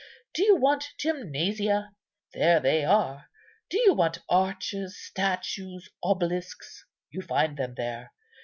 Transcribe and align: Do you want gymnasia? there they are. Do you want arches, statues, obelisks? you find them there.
Do 0.33 0.43
you 0.43 0.55
want 0.55 0.93
gymnasia? 0.97 1.91
there 2.33 2.59
they 2.59 2.83
are. 2.83 3.29
Do 3.69 3.79
you 3.79 3.93
want 3.93 4.17
arches, 4.27 4.97
statues, 4.99 5.89
obelisks? 6.03 6.85
you 7.11 7.21
find 7.21 7.55
them 7.55 7.75
there. 7.77 8.11